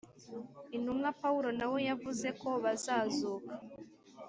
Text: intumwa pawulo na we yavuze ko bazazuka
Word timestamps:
intumwa 0.75 1.09
pawulo 1.21 1.49
na 1.59 1.65
we 1.71 1.79
yavuze 1.89 2.27
ko 2.41 2.49
bazazuka 2.63 3.53